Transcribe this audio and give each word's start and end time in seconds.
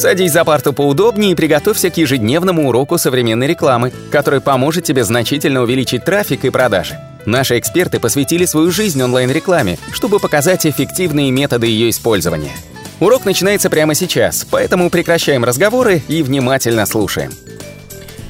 Садись 0.00 0.32
за 0.32 0.46
парту 0.46 0.72
поудобнее 0.72 1.32
и 1.32 1.34
приготовься 1.34 1.90
к 1.90 1.98
ежедневному 1.98 2.66
уроку 2.70 2.96
современной 2.96 3.46
рекламы, 3.46 3.92
который 4.10 4.40
поможет 4.40 4.82
тебе 4.82 5.04
значительно 5.04 5.60
увеличить 5.60 6.06
трафик 6.06 6.46
и 6.46 6.50
продажи. 6.50 6.98
Наши 7.26 7.58
эксперты 7.58 8.00
посвятили 8.00 8.46
свою 8.46 8.70
жизнь 8.70 9.02
онлайн-рекламе, 9.02 9.76
чтобы 9.92 10.18
показать 10.18 10.64
эффективные 10.64 11.30
методы 11.30 11.66
ее 11.66 11.90
использования. 11.90 12.52
Урок 12.98 13.26
начинается 13.26 13.68
прямо 13.68 13.94
сейчас, 13.94 14.46
поэтому 14.50 14.88
прекращаем 14.88 15.44
разговоры 15.44 16.00
и 16.08 16.22
внимательно 16.22 16.86
слушаем. 16.86 17.32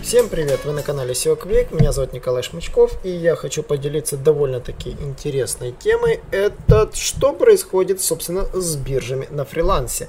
Всем 0.03 0.29
привет! 0.29 0.59
Вы 0.65 0.73
на 0.73 0.83
канале 0.83 1.13
SEO 1.13 1.41
Quick, 1.41 1.69
меня 1.73 1.93
зовут 1.93 2.13
Николай 2.13 2.43
Шмычков, 2.43 2.99
и 3.05 3.11
я 3.11 3.37
хочу 3.37 3.63
поделиться 3.63 4.17
довольно-таки 4.17 4.97
интересной 5.01 5.71
темой. 5.71 6.19
Это 6.33 6.91
что 6.95 7.33
происходит, 7.33 8.03
собственно, 8.03 8.45
с 8.53 8.75
биржами 8.75 9.29
на 9.31 9.45
фрилансе. 9.45 10.09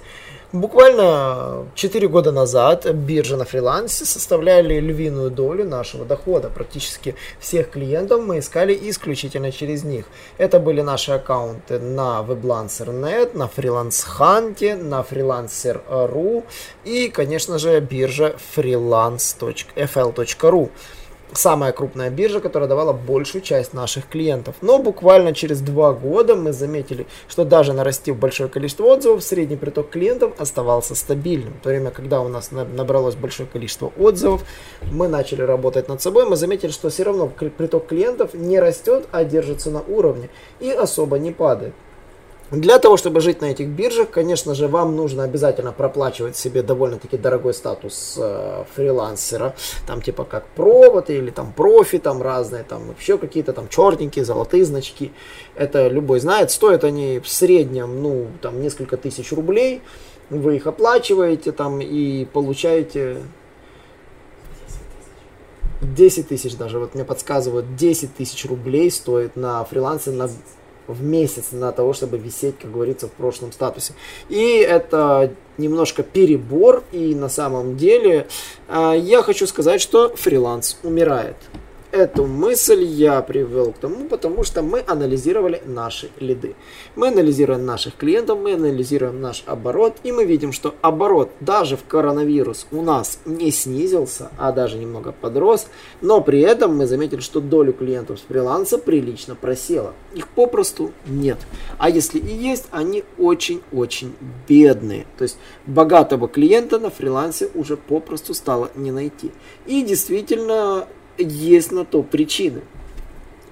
Буквально 0.54 1.66
4 1.76 2.08
года 2.10 2.34
назад 2.34 2.86
биржа 2.94 3.38
на 3.38 3.46
фрилансе 3.46 4.04
составляли 4.04 4.82
львиную 4.82 5.32
долю 5.32 5.64
нашего 5.64 6.04
дохода. 6.04 6.50
Практически 6.50 7.16
всех 7.40 7.70
клиентов 7.70 8.22
мы 8.22 8.40
искали 8.40 8.78
исключительно 8.90 9.54
через 9.54 9.86
них. 9.86 10.08
Это 10.38 10.60
были 10.60 10.82
наши 10.82 11.14
аккаунты 11.14 11.80
на 11.80 12.22
WebLancer.net, 12.28 13.38
на 13.38 13.44
FreelanceHunt, 13.44 14.84
на 14.84 15.06
Freelancer.ru 15.10 16.44
и, 16.84 17.08
конечно 17.08 17.58
же, 17.58 17.80
биржа 17.80 18.36
freelance.fl.ru 18.54 20.70
самая 21.34 21.72
крупная 21.72 22.10
биржа, 22.10 22.40
которая 22.40 22.68
давала 22.68 22.94
большую 22.94 23.42
часть 23.42 23.74
наших 23.74 24.08
клиентов. 24.08 24.56
Но 24.62 24.80
буквально 24.80 25.34
через 25.34 25.62
два 25.62 25.94
года 25.94 26.36
мы 26.36 26.54
заметили, 26.54 27.08
что 27.28 27.46
даже 27.46 27.74
нарастив 27.74 28.18
большое 28.18 28.50
количество 28.50 28.86
отзывов, 28.86 29.24
средний 29.24 29.58
приток 29.58 29.90
клиентов 29.90 30.34
оставался 30.40 30.96
стабильным. 30.96 31.54
В 31.54 31.64
то 31.64 31.70
время, 31.70 31.92
когда 31.92 32.22
у 32.22 32.28
нас 32.28 32.52
набралось 32.52 33.16
большое 33.16 33.48
количество 33.48 33.92
отзывов, 33.98 34.44
мы 34.92 35.08
начали 35.08 35.42
работать 35.42 35.88
над 35.88 36.02
собой, 36.02 36.26
мы 36.26 36.36
заметили, 36.36 36.72
что 36.72 36.90
все 36.90 37.04
равно 37.04 37.28
приток 37.28 37.88
клиентов 37.88 38.34
не 38.34 38.60
растет, 38.60 39.08
а 39.12 39.24
держится 39.24 39.72
на 39.72 39.82
уровне 39.82 40.30
и 40.60 40.72
особо 40.72 41.18
не 41.20 41.32
падает. 41.32 41.74
Для 42.52 42.80
того, 42.80 42.98
чтобы 42.98 43.22
жить 43.22 43.40
на 43.40 43.46
этих 43.46 43.70
биржах, 43.70 44.10
конечно 44.10 44.54
же, 44.56 44.68
вам 44.68 44.98
нужно 44.98 45.24
обязательно 45.24 45.72
проплачивать 45.72 46.36
себе 46.36 46.62
довольно-таки 46.62 47.16
дорогой 47.16 47.54
статус 47.54 48.18
э, 48.18 48.66
фрилансера, 48.76 49.56
там 49.88 50.02
типа 50.02 50.26
как 50.26 50.46
провод 50.48 51.10
или 51.10 51.30
там 51.30 51.54
профи, 51.54 51.98
там 51.98 52.22
разные, 52.22 52.64
там 52.64 52.88
вообще 52.88 53.18
какие-то 53.18 53.54
там 53.54 53.70
черненькие, 53.70 54.26
золотые 54.26 54.66
значки. 54.66 55.14
Это 55.56 55.88
любой 55.88 56.20
знает, 56.20 56.52
стоят 56.52 56.84
они 56.84 57.20
в 57.20 57.30
среднем, 57.30 58.04
ну, 58.04 58.28
там 58.42 58.62
несколько 58.62 58.98
тысяч 58.98 59.32
рублей, 59.32 59.82
вы 60.30 60.58
их 60.58 60.68
оплачиваете 60.68 61.54
там 61.54 61.80
и 61.80 62.26
получаете 62.26 63.20
10 65.82 66.28
тысяч 66.28 66.58
даже, 66.58 66.80
вот 66.80 66.96
мне 66.96 67.06
подсказывают, 67.06 67.78
10 67.78 68.14
тысяч 68.14 68.46
рублей 68.46 68.92
стоит 68.92 69.38
на 69.38 69.64
фрилансе 69.64 70.12
на 70.12 70.30
в 70.92 71.04
месяц 71.04 71.52
на 71.52 71.72
того, 71.72 71.94
чтобы 71.94 72.18
висеть, 72.18 72.56
как 72.60 72.72
говорится, 72.72 73.08
в 73.08 73.12
прошлом 73.12 73.52
статусе. 73.52 73.94
И 74.30 74.58
это 74.58 75.32
немножко 75.58 76.04
перебор, 76.04 76.84
и 76.92 77.16
на 77.16 77.30
самом 77.30 77.78
деле 77.78 78.28
э, 78.68 78.94
я 78.98 79.22
хочу 79.22 79.48
сказать, 79.48 79.82
что 79.82 80.16
фриланс 80.16 80.78
умирает. 80.84 81.38
Эту 81.92 82.26
мысль 82.26 82.84
я 82.84 83.22
привел 83.22 83.74
к 83.74 83.78
тому, 83.80 84.06
потому 84.06 84.46
что 84.46 84.62
мы 84.62 84.82
анализировали 84.88 85.62
наши 85.66 86.10
лиды. 86.22 86.56
Мы 86.96 87.10
анализируем 87.10 87.66
наших 87.66 87.98
клиентов, 87.98 88.40
мы 88.40 88.54
анализируем 88.54 89.20
наш 89.20 89.44
оборот, 89.46 89.98
и 90.04 90.14
мы 90.14 90.24
видим, 90.24 90.54
что 90.54 90.74
оборот 90.82 91.32
даже 91.42 91.76
в 91.76 91.84
коронавирус 91.84 92.66
у 92.72 92.82
нас 92.82 93.20
не 93.26 93.52
снизился, 93.52 94.32
а 94.38 94.54
даже 94.54 94.78
немного 94.78 95.12
подрос, 95.12 95.68
но 96.00 96.22
при 96.22 96.40
этом 96.40 96.78
мы 96.78 96.88
заметили, 96.88 97.20
что 97.20 97.42
долю 97.42 97.74
клиентов 97.74 98.20
с 98.20 98.22
фриланса 98.22 98.78
прилично 98.78 99.36
просела. 99.36 99.94
Их 100.16 100.30
попросту 100.30 100.94
нет. 101.06 101.40
А 101.78 101.90
если 101.90 102.20
и 102.20 102.34
есть, 102.34 102.68
они 102.72 103.04
очень-очень 103.18 104.14
бедные. 104.48 105.06
То 105.18 105.24
есть 105.24 105.38
богатого 105.66 106.30
клиента 106.30 106.80
на 106.80 106.90
фрилансе 106.90 107.50
уже 107.54 107.76
попросту 107.76 108.34
стало 108.34 108.72
не 108.76 108.92
найти. 108.92 109.32
И 109.66 109.84
действительно 109.84 110.88
есть 111.18 111.72
на 111.72 111.86
то 111.86 112.04
причины. 112.04 112.62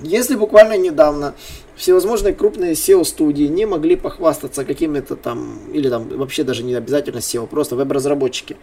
Если 0.01 0.35
буквально 0.35 0.77
недавно 0.77 1.35
всевозможные 1.75 2.33
крупные 2.33 2.73
SEO-студии 2.73 3.43
не 3.43 3.65
могли 3.65 3.95
похвастаться 3.95 4.65
какими-то 4.65 5.15
там, 5.15 5.59
или 5.73 5.89
там 5.89 6.07
вообще 6.09 6.43
даже 6.43 6.63
не 6.63 6.73
обязательно 6.73 7.19
SEO, 7.19 7.47
просто 7.47 7.75
веб-разработчики, 7.75 8.55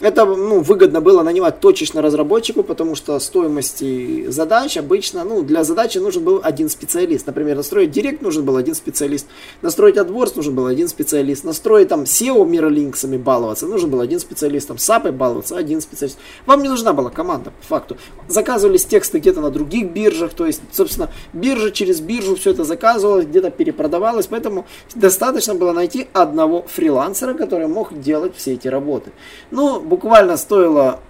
это 0.00 0.24
ну, 0.26 0.60
выгодно 0.60 1.00
было 1.00 1.22
нанимать 1.22 1.60
точечно 1.60 2.02
разработчику, 2.02 2.62
потому 2.62 2.94
что 2.94 3.18
стоимости 3.18 4.30
задач 4.30 4.76
обычно, 4.76 5.24
ну, 5.24 5.42
для 5.42 5.64
задачи 5.64 5.98
нужен 5.98 6.22
был 6.22 6.40
один 6.42 6.68
специалист. 6.68 7.26
Например, 7.26 7.56
настроить 7.56 7.90
директ 7.90 8.22
нужен 8.22 8.44
был 8.44 8.56
один 8.56 8.74
специалист, 8.74 9.26
настроить 9.60 9.96
AdWords 9.96 10.32
нужен 10.36 10.54
был 10.54 10.66
один 10.66 10.88
специалист, 10.88 11.42
настроить 11.42 11.88
там 11.88 12.02
SEO 12.02 12.46
миролинксами 12.46 13.16
баловаться 13.16 13.66
нужен 13.66 13.90
был 13.90 14.00
один 14.00 14.20
специалист, 14.20 14.68
там 14.68 14.76
SAP 14.76 15.10
баловаться 15.12 15.56
один 15.56 15.80
специалист. 15.80 16.18
Вам 16.46 16.62
не 16.62 16.68
нужна 16.68 16.92
была 16.92 17.10
команда, 17.10 17.50
по 17.50 17.66
факту. 17.66 17.96
Заказывались 18.28 18.84
тексты 18.84 19.18
где-то 19.18 19.40
на 19.40 19.50
других 19.50 19.90
биржах, 19.90 20.32
то 20.32 20.46
есть, 20.46 20.60
собственно, 20.72 21.10
биржа 21.32 21.72
через 21.72 22.00
биржу 22.00 22.36
все 22.36 22.52
это 22.52 22.62
заказывалось, 22.62 23.26
где-то 23.26 23.50
перепродавалось, 23.50 24.28
поэтому 24.28 24.64
достаточно 24.94 25.56
было 25.56 25.72
найти 25.72 26.06
одного 26.12 26.64
фрилансера, 26.68 27.34
который 27.34 27.66
мог 27.66 28.00
делать 28.00 28.36
все 28.36 28.54
эти 28.54 28.68
работы. 28.68 29.10
Ну, 29.50 29.87
буквально 29.88 30.36
стоило, 30.36 31.00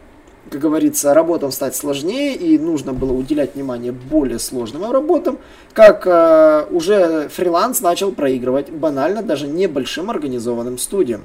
как 0.51 0.61
говорится, 0.61 1.13
работам 1.13 1.53
стать 1.53 1.77
сложнее, 1.77 2.35
и 2.35 2.59
нужно 2.59 2.93
было 2.93 3.13
уделять 3.13 3.55
внимание 3.55 3.93
более 3.93 4.39
сложным 4.39 4.91
работам, 4.91 5.39
как 5.75 6.07
э, 6.07 6.67
уже 6.71 7.29
фриланс 7.29 7.81
начал 7.81 8.13
проигрывать 8.13 8.71
банально 8.71 9.23
даже 9.23 9.47
небольшим 9.47 10.11
организованным 10.11 10.79
студиям 10.79 11.23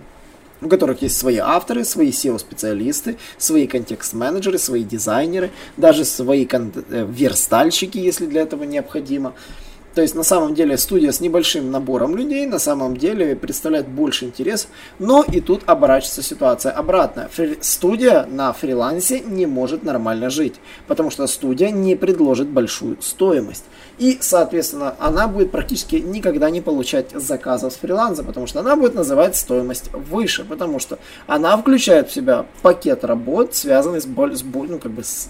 у 0.61 0.69
которых 0.69 1.01
есть 1.01 1.17
свои 1.17 1.37
авторы, 1.37 1.83
свои 1.83 2.11
SEO-специалисты, 2.11 3.17
свои 3.37 3.67
контекст-менеджеры, 3.67 4.57
свои 4.57 4.83
дизайнеры, 4.83 5.51
даже 5.75 6.05
свои 6.05 6.47
э, 6.49 7.07
верстальщики, 7.09 7.97
если 7.97 8.25
для 8.25 8.43
этого 8.43 8.63
необходимо. 8.63 9.33
То 9.95 10.01
есть 10.01 10.15
на 10.15 10.23
самом 10.23 10.55
деле 10.55 10.77
студия 10.77 11.11
с 11.11 11.19
небольшим 11.19 11.69
набором 11.69 12.15
людей 12.15 12.47
на 12.47 12.59
самом 12.59 12.97
деле 12.97 13.35
представляет 13.35 13.87
больше 13.87 14.25
интерес, 14.25 14.67
но 14.97 15.23
и 15.23 15.39
тут 15.39 15.61
оборачивается 15.67 16.23
ситуация 16.23 16.71
обратная. 16.71 17.29
Фри- 17.35 17.57
студия 17.61 18.25
на 18.25 18.53
фрилансе 18.53 19.19
не 19.19 19.45
может 19.45 19.83
нормально 19.83 20.29
жить, 20.29 20.55
потому 20.87 21.11
что 21.11 21.27
студия 21.27 21.69
не 21.69 21.95
предложит 21.95 22.47
большую 22.47 22.97
стоимость. 23.01 23.65
И, 23.99 24.17
соответственно, 24.19 24.95
она 24.97 25.27
будет 25.27 25.51
практически 25.51 25.97
никогда 25.97 26.49
не 26.49 26.61
получать 26.61 27.11
заказов 27.11 27.73
с 27.73 27.75
фриланса, 27.75 28.23
потому 28.23 28.47
что 28.47 28.61
она 28.61 28.75
будет 28.75 28.95
называть 28.95 29.35
стоимость 29.35 29.91
выше, 29.93 30.43
потому 30.43 30.79
что 30.79 30.97
она 31.27 31.55
включает 31.55 32.09
в 32.09 32.13
себя 32.13 32.47
пакет 32.63 33.03
работ, 33.03 33.53
связанный 33.53 34.01
с, 34.01 34.07
боль, 34.07 34.35
с 34.35 34.41
боль, 34.41 34.71
ну, 34.71 34.79
как 34.79 34.91
бы 34.91 35.03
с, 35.03 35.29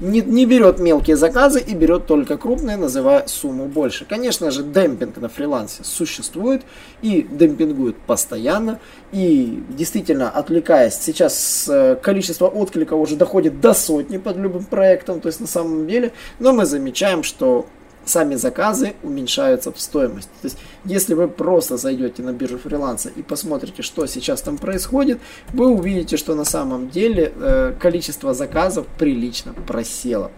не, 0.00 0.20
не 0.20 0.44
берет 0.44 0.78
мелкие 0.78 1.16
заказы 1.16 1.60
и 1.60 1.74
берет 1.74 2.06
только 2.06 2.36
крупные, 2.36 2.76
называя 2.76 3.26
сумму 3.26 3.64
больше. 3.64 4.01
Конечно 4.04 4.50
же, 4.50 4.62
демпинг 4.62 5.16
на 5.18 5.28
фрилансе 5.28 5.84
существует 5.84 6.62
и 7.02 7.26
демпингует 7.30 7.96
постоянно. 7.96 8.78
И 9.12 9.62
действительно, 9.68 10.30
отвлекаясь, 10.30 10.94
сейчас 10.94 11.68
э, 11.68 11.96
количество 12.02 12.46
откликов 12.46 12.98
уже 12.98 13.16
доходит 13.16 13.60
до 13.60 13.74
сотни 13.74 14.18
под 14.18 14.36
любым 14.36 14.64
проектом, 14.64 15.20
то 15.20 15.28
есть 15.28 15.40
на 15.40 15.46
самом 15.46 15.86
деле, 15.86 16.12
но 16.38 16.52
мы 16.52 16.66
замечаем, 16.66 17.22
что 17.22 17.66
сами 18.04 18.34
заказы 18.34 18.94
уменьшаются 19.02 19.72
в 19.72 19.80
стоимости. 19.80 20.30
То 20.40 20.46
есть, 20.46 20.58
если 20.84 21.14
вы 21.14 21.28
просто 21.28 21.76
зайдете 21.76 22.22
на 22.22 22.32
биржу 22.32 22.58
фриланса 22.58 23.10
и 23.14 23.22
посмотрите, 23.22 23.82
что 23.82 24.06
сейчас 24.06 24.42
там 24.42 24.58
происходит, 24.58 25.18
вы 25.52 25.68
увидите, 25.68 26.16
что 26.16 26.34
на 26.34 26.44
самом 26.44 26.90
деле 26.90 27.32
э, 27.34 27.74
количество 27.78 28.34
заказов 28.34 28.86
прилично 28.98 29.54
просело. 29.66 30.30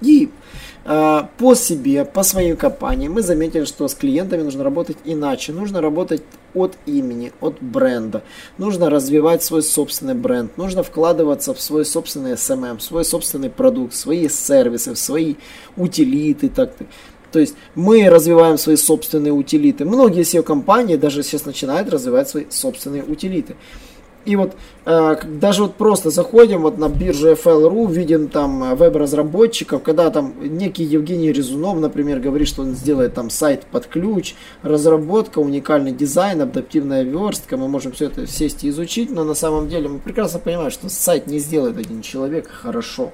И 0.00 0.30
по 0.84 1.54
себе, 1.54 2.04
по 2.04 2.22
своей 2.22 2.56
компании 2.56 3.08
мы 3.08 3.22
заметили, 3.22 3.64
что 3.64 3.86
с 3.86 3.94
клиентами 3.94 4.42
нужно 4.42 4.64
работать 4.64 4.96
иначе. 5.04 5.52
Нужно 5.52 5.80
работать 5.80 6.22
от 6.54 6.76
имени, 6.86 7.32
от 7.40 7.60
бренда. 7.60 8.22
Нужно 8.58 8.90
развивать 8.90 9.42
свой 9.42 9.62
собственный 9.62 10.14
бренд. 10.14 10.56
Нужно 10.56 10.82
вкладываться 10.82 11.54
в 11.54 11.60
свой 11.60 11.84
собственный 11.84 12.32
SMM, 12.32 12.78
в 12.78 12.82
свой 12.82 13.04
собственный 13.04 13.50
продукт, 13.50 13.94
свои 13.94 14.28
сервисы, 14.28 14.94
в 14.94 14.98
свои 14.98 15.34
утилиты. 15.76 16.48
Так, 16.48 16.72
то 17.30 17.38
есть 17.38 17.54
мы 17.74 18.08
развиваем 18.08 18.58
свои 18.58 18.76
собственные 18.76 19.32
утилиты. 19.32 19.84
Многие 19.84 20.22
SEO-компании 20.22 20.96
даже 20.96 21.22
сейчас 21.22 21.44
начинают 21.44 21.88
развивать 21.90 22.28
свои 22.28 22.46
собственные 22.50 23.04
утилиты. 23.04 23.56
И 24.26 24.36
вот 24.36 24.54
э, 24.84 25.16
даже 25.24 25.62
вот 25.62 25.76
просто 25.76 26.10
заходим 26.10 26.62
вот 26.62 26.76
на 26.76 26.90
биржу 26.90 27.30
FL.ru, 27.32 27.90
видим 27.90 28.28
там 28.28 28.62
э, 28.62 28.74
веб-разработчиков, 28.74 29.82
когда 29.82 30.10
там 30.10 30.34
некий 30.40 30.84
Евгений 30.84 31.32
Резунов, 31.32 31.78
например, 31.78 32.20
говорит, 32.20 32.46
что 32.46 32.62
он 32.62 32.74
сделает 32.74 33.14
там 33.14 33.30
сайт 33.30 33.64
под 33.64 33.86
ключ, 33.86 34.34
разработка, 34.62 35.38
уникальный 35.38 35.92
дизайн, 35.92 36.42
адаптивная 36.42 37.02
верстка, 37.02 37.56
мы 37.56 37.66
можем 37.68 37.92
все 37.92 38.06
это 38.06 38.26
сесть 38.26 38.62
и 38.62 38.68
изучить, 38.68 39.10
но 39.10 39.24
на 39.24 39.34
самом 39.34 39.68
деле 39.68 39.88
мы 39.88 39.98
прекрасно 39.98 40.38
понимаем, 40.38 40.70
что 40.70 40.90
сайт 40.90 41.26
не 41.26 41.38
сделает 41.38 41.78
один 41.78 42.02
человек 42.02 42.46
хорошо. 42.46 43.12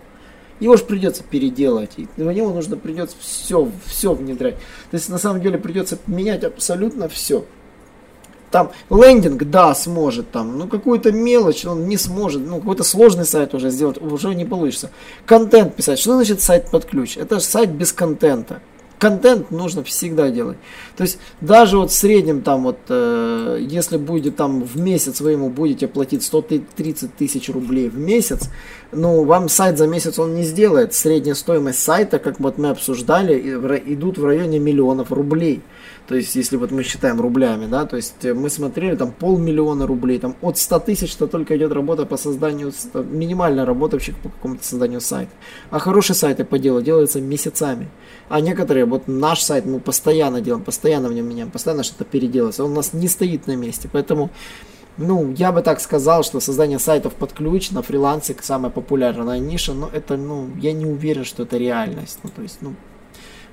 Его 0.59 0.77
же 0.77 0.85
придется 0.85 1.23
переделать, 1.23 1.93
и 1.99 2.09
на 2.17 2.31
него 2.31 2.51
нужно 2.51 2.77
придется 2.77 3.15
все, 3.21 3.71
все 3.85 4.15
внедрять. 4.15 4.55
То 4.91 4.95
есть 4.95 5.09
на 5.09 5.19
самом 5.19 5.43
деле 5.43 5.59
придется 5.59 5.99
менять 6.07 6.45
абсолютно 6.45 7.09
все. 7.09 7.45
Там 8.51 8.71
лендинг, 8.91 9.43
да, 9.45 9.75
сможет 9.75 10.31
там, 10.31 10.57
но 10.59 10.69
какую-то 10.69 11.13
мелочь 11.13 11.65
он 11.65 11.89
не 11.89 11.97
сможет, 11.97 12.47
ну 12.47 12.59
какой-то 12.59 12.85
сложный 12.85 13.25
сайт 13.25 13.55
уже 13.55 13.71
сделать, 13.71 14.01
уже 14.01 14.35
не 14.35 14.45
получится. 14.45 14.91
Контент 15.25 15.75
писать, 15.75 15.99
что 15.99 16.15
значит 16.15 16.41
сайт 16.41 16.71
под 16.71 16.85
ключ? 16.85 17.17
Это 17.17 17.41
же 17.41 17.45
сайт 17.45 17.71
без 17.71 17.93
контента. 17.93 18.61
Контент 18.99 19.51
нужно 19.51 19.85
всегда 19.85 20.31
делать. 20.31 20.57
То 20.97 21.03
есть 21.03 21.19
даже 21.43 21.77
вот 21.77 21.91
в 21.91 21.95
среднем 21.95 22.41
там 22.41 22.63
вот, 22.63 22.79
э, 22.89 23.59
если 23.61 23.99
будет 23.99 24.37
там 24.37 24.63
в 24.63 24.79
месяц 24.81 25.21
вы 25.21 25.33
ему 25.33 25.51
будете 25.51 25.87
платить 25.87 26.23
130 26.23 27.15
тысяч 27.15 27.51
рублей 27.51 27.91
в 27.91 27.99
месяц, 27.99 28.49
ну 28.93 29.25
вам 29.25 29.51
сайт 29.51 29.77
за 29.77 29.87
месяц 29.87 30.19
он 30.19 30.35
не 30.35 30.45
сделает. 30.45 30.95
Средняя 30.95 31.35
стоимость 31.35 31.81
сайта, 31.81 32.19
как 32.19 32.41
вот 32.41 32.57
мы 32.57 32.71
обсуждали, 32.71 33.39
идут 33.87 34.17
в 34.17 34.25
районе 34.25 34.59
миллионов 34.59 35.13
рублей. 35.13 35.61
То 36.07 36.15
есть, 36.15 36.37
если 36.37 36.57
вот 36.57 36.71
мы 36.71 36.85
считаем 36.85 37.21
рублями, 37.21 37.67
да, 37.67 37.85
то 37.85 37.97
есть 37.97 38.25
э, 38.25 38.33
мы 38.33 38.49
смотрели 38.49 38.95
там 38.97 39.11
полмиллиона 39.13 39.87
рублей, 39.87 40.19
там 40.19 40.37
от 40.41 40.57
100 40.57 40.79
тысяч, 40.81 41.15
то 41.17 41.27
только 41.27 41.57
идет 41.57 41.73
работа 41.73 42.07
по 42.07 42.17
созданию, 42.17 42.73
минимальная 42.95 43.65
работа 43.65 43.99
по 44.23 44.29
какому-то 44.29 44.65
созданию 44.65 45.01
сайта. 45.01 45.33
А 45.71 45.79
хорошие 45.79 46.15
сайты 46.15 46.45
по 46.45 46.59
делу 46.59 46.81
делаются 46.81 47.21
месяцами. 47.21 47.89
А 48.29 48.41
некоторые, 48.41 48.87
вот 48.87 49.09
наш 49.09 49.41
сайт 49.41 49.67
мы 49.67 49.81
постоянно 49.81 50.41
делаем, 50.41 50.65
постоянно 50.65 51.09
в 51.09 51.13
нем 51.13 51.29
меняем, 51.29 51.51
постоянно 51.51 51.83
что-то 51.83 52.05
переделывается. 52.05 52.65
Он 52.65 52.73
у 52.73 52.75
нас 52.75 52.93
не 52.93 53.09
стоит 53.09 53.47
на 53.47 53.57
месте. 53.57 53.89
Поэтому, 53.93 54.31
ну, 54.97 55.33
я 55.33 55.53
бы 55.53 55.63
так 55.63 55.81
сказал, 55.81 56.23
что 56.23 56.41
создание 56.41 56.79
сайтов 56.79 57.15
под 57.15 57.33
ключ 57.33 57.71
на 57.71 57.83
фрилансе 57.83 58.37
самая 58.41 58.71
популярная 58.71 59.39
ниша, 59.39 59.75
но 59.75 59.91
это, 59.93 60.17
ну, 60.17 60.51
я 60.61 60.73
не 60.73 60.87
уверен, 60.87 61.25
что 61.25 61.43
это 61.43 61.57
реальность. 61.57 62.19
Ну, 62.23 62.31
то 62.35 62.43
есть, 62.43 62.59
ну, 62.61 62.75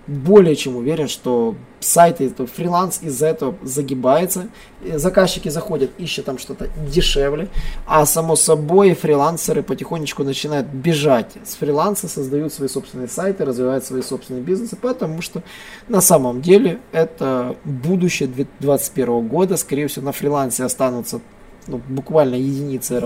более 0.08 0.56
чем 0.56 0.76
уверен, 0.76 1.08
что 1.08 1.56
сайты, 1.80 2.28
это 2.28 2.46
фриланс 2.46 3.00
из-за 3.02 3.28
этого 3.28 3.56
загибается. 3.64 4.48
Заказчики 4.96 5.50
заходят, 5.50 5.92
ищут 5.98 6.26
там 6.26 6.38
что-то 6.38 6.70
дешевле, 6.90 7.50
а 7.86 8.06
само 8.06 8.36
собой 8.36 8.94
фрилансеры 8.96 9.64
потихонечку 9.64 10.24
начинают 10.24 10.68
бежать 10.68 11.32
с 11.46 11.56
фриланса, 11.56 12.08
создают 12.08 12.54
свои 12.54 12.68
собственные 12.68 13.08
сайты, 13.08 13.46
развивают 13.46 13.86
свои 13.86 14.02
собственные 14.02 14.44
бизнесы, 14.44 14.76
потому 14.76 15.22
что 15.22 15.42
на 15.88 16.02
самом 16.02 16.42
деле 16.42 16.80
это 16.92 17.56
будущее 17.64 18.28
2021 18.28 19.28
года, 19.28 19.58
скорее 19.58 19.88
всего 19.88 20.06
на 20.06 20.12
фрилансе 20.12 20.64
останутся 20.64 21.22
ну, 21.68 21.82
буквально 21.90 22.36
единицы, 22.36 23.02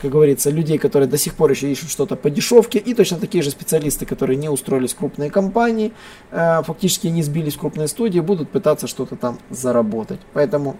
как 0.00 0.10
говорится, 0.10 0.50
людей, 0.50 0.78
которые 0.78 1.08
до 1.08 1.18
сих 1.18 1.34
пор 1.34 1.50
еще 1.50 1.70
ищут 1.70 1.90
что-то 1.90 2.16
по 2.16 2.30
дешевке, 2.30 2.78
и 2.78 2.94
точно 2.94 3.18
такие 3.18 3.42
же 3.42 3.50
специалисты, 3.50 4.06
которые 4.06 4.36
не 4.36 4.48
устроились 4.48 4.92
в 4.92 4.96
крупные 4.96 5.30
компании, 5.30 5.92
э, 6.30 6.62
фактически 6.62 7.06
не 7.08 7.22
сбились 7.22 7.54
в 7.54 7.60
крупные 7.60 7.88
студии, 7.88 8.20
будут 8.20 8.50
пытаться 8.50 8.86
что-то 8.86 9.16
там 9.16 9.38
заработать. 9.50 10.20
Поэтому 10.32 10.76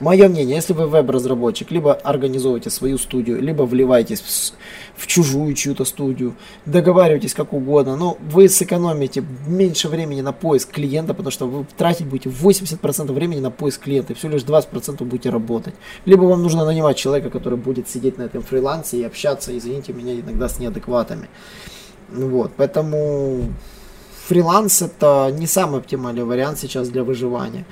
Мое 0.00 0.28
мнение, 0.28 0.56
если 0.56 0.72
вы 0.72 0.86
веб-разработчик, 0.86 1.70
либо 1.70 1.92
организовываете 1.92 2.70
свою 2.70 2.96
студию, 2.96 3.42
либо 3.42 3.64
вливаетесь 3.64 4.20
в, 4.22 5.02
в 5.02 5.06
чужую 5.06 5.54
чью-то 5.54 5.84
студию, 5.84 6.34
договаривайтесь 6.64 7.34
как 7.34 7.52
угодно, 7.52 7.96
но 7.96 8.16
вы 8.18 8.48
сэкономите 8.48 9.22
меньше 9.46 9.88
времени 9.88 10.22
на 10.22 10.32
поиск 10.32 10.70
клиента, 10.70 11.12
потому 11.12 11.30
что 11.30 11.46
вы 11.46 11.66
тратить 11.76 12.06
будете 12.06 12.30
80% 12.30 13.12
времени 13.12 13.40
на 13.40 13.50
поиск 13.50 13.82
клиента, 13.82 14.14
и 14.14 14.16
всего 14.16 14.32
лишь 14.32 14.42
20% 14.42 15.04
будете 15.04 15.28
работать. 15.28 15.74
Либо 16.06 16.22
вам 16.24 16.42
нужно 16.42 16.64
нанимать 16.64 16.96
человека, 16.96 17.28
который 17.28 17.58
будет 17.58 17.86
сидеть 17.86 18.16
на 18.16 18.22
этом 18.22 18.42
фрилансе 18.42 18.96
и 18.96 19.04
общаться, 19.04 19.56
извините 19.56 19.92
меня, 19.92 20.14
иногда 20.14 20.48
с 20.48 20.58
неадекватами. 20.58 21.28
Вот, 22.08 22.52
поэтому 22.56 23.50
фриланс 24.30 24.80
это 24.80 25.34
не 25.36 25.48
самый 25.48 25.80
оптимальный 25.80 26.22
вариант 26.22 26.58
сейчас 26.60 26.88
для 26.88 27.02
выживания. 27.02 27.64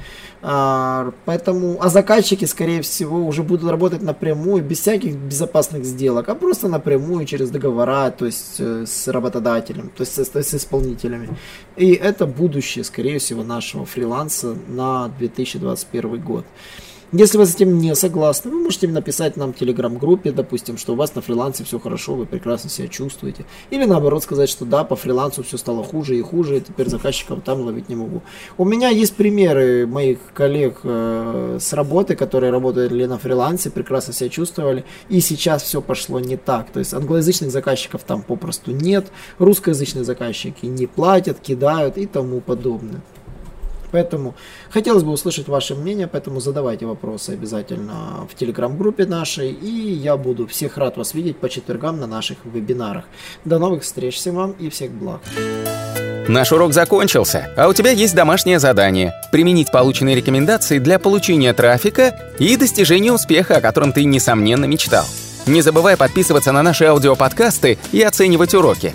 А, 0.42 1.12
поэтому, 1.24 1.78
а 1.80 1.88
заказчики, 1.88 2.46
скорее 2.46 2.82
всего, 2.82 3.24
уже 3.24 3.44
будут 3.44 3.70
работать 3.70 4.02
напрямую, 4.02 4.64
без 4.64 4.80
всяких 4.80 5.14
безопасных 5.14 5.84
сделок, 5.84 6.28
а 6.28 6.34
просто 6.34 6.66
напрямую 6.68 7.26
через 7.26 7.50
договора, 7.50 8.10
то 8.10 8.26
есть 8.26 8.56
э, 8.58 8.86
с 8.86 9.06
работодателем, 9.06 9.90
то 9.96 10.02
есть 10.02 10.14
с, 10.14 10.34
с 10.34 10.54
исполнителями. 10.54 11.28
И 11.76 11.92
это 11.92 12.26
будущее, 12.26 12.84
скорее 12.84 13.18
всего, 13.18 13.44
нашего 13.44 13.84
фриланса 13.84 14.56
на 14.66 15.08
2021 15.18 16.20
год. 16.20 16.44
Если 17.10 17.38
вы 17.38 17.46
с 17.46 17.54
этим 17.54 17.78
не 17.78 17.94
согласны, 17.94 18.50
вы 18.50 18.60
можете 18.60 18.86
написать 18.86 19.38
нам 19.38 19.54
в 19.54 19.56
телеграм-группе, 19.56 20.30
допустим, 20.30 20.76
что 20.76 20.92
у 20.92 20.96
вас 20.96 21.14
на 21.14 21.22
фрилансе 21.22 21.64
все 21.64 21.78
хорошо, 21.78 22.14
вы 22.14 22.26
прекрасно 22.26 22.68
себя 22.68 22.86
чувствуете. 22.86 23.46
Или 23.70 23.86
наоборот 23.86 24.22
сказать, 24.22 24.50
что 24.50 24.66
да, 24.66 24.84
по 24.84 24.94
фрилансу 24.94 25.42
все 25.42 25.56
стало 25.56 25.82
хуже 25.82 26.18
и 26.18 26.20
хуже, 26.20 26.58
и 26.58 26.60
теперь 26.60 26.88
заказчиков 26.88 27.40
там 27.42 27.62
ловить 27.62 27.88
не 27.88 27.96
могу. 27.96 28.20
У 28.58 28.66
меня 28.66 28.90
есть 28.90 29.14
примеры 29.14 29.86
моих 29.86 30.18
коллег 30.34 30.80
э, 30.82 31.56
с 31.58 31.72
работы, 31.72 32.14
которые 32.14 32.52
работали 32.52 33.06
на 33.06 33.16
фрилансе, 33.16 33.70
прекрасно 33.70 34.12
себя 34.12 34.28
чувствовали, 34.28 34.84
и 35.08 35.20
сейчас 35.20 35.62
все 35.62 35.80
пошло 35.80 36.20
не 36.20 36.36
так. 36.36 36.68
То 36.68 36.78
есть 36.78 36.92
англоязычных 36.92 37.50
заказчиков 37.50 38.02
там 38.02 38.20
попросту 38.20 38.72
нет, 38.72 39.06
русскоязычные 39.38 40.04
заказчики 40.04 40.66
не 40.66 40.86
платят, 40.86 41.40
кидают 41.40 41.96
и 41.96 42.04
тому 42.04 42.42
подобное. 42.42 43.00
Поэтому 43.90 44.34
хотелось 44.70 45.02
бы 45.02 45.12
услышать 45.12 45.48
ваше 45.48 45.74
мнение, 45.74 46.06
поэтому 46.06 46.40
задавайте 46.40 46.86
вопросы 46.86 47.30
обязательно 47.30 48.26
в 48.30 48.34
телеграм-группе 48.34 49.06
нашей, 49.06 49.50
и 49.50 49.92
я 49.92 50.16
буду 50.16 50.46
всех 50.46 50.76
рад 50.76 50.96
вас 50.96 51.14
видеть 51.14 51.38
по 51.38 51.48
четвергам 51.48 52.00
на 52.00 52.06
наших 52.06 52.38
вебинарах. 52.44 53.04
До 53.44 53.58
новых 53.58 53.82
встреч 53.82 54.16
всем 54.16 54.34
вам 54.36 54.52
и 54.52 54.68
всех 54.68 54.90
благ. 54.90 55.20
Наш 56.28 56.52
урок 56.52 56.74
закончился, 56.74 57.50
а 57.56 57.68
у 57.68 57.72
тебя 57.72 57.90
есть 57.90 58.14
домашнее 58.14 58.58
задание– 58.58 59.14
применить 59.32 59.72
полученные 59.72 60.14
рекомендации 60.14 60.78
для 60.78 60.98
получения 60.98 61.54
трафика 61.54 62.34
и 62.38 62.54
достижения 62.58 63.12
успеха, 63.12 63.56
о 63.56 63.60
котором 63.62 63.94
ты, 63.94 64.04
несомненно, 64.04 64.66
мечтал. 64.66 65.06
Не 65.46 65.62
забывай 65.62 65.96
подписываться 65.96 66.52
на 66.52 66.62
наши 66.62 66.84
аудиоподкасты 66.84 67.78
и 67.92 68.02
оценивать 68.02 68.52
уроки. 68.52 68.94